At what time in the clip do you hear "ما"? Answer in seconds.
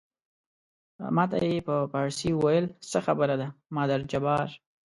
1.15-1.23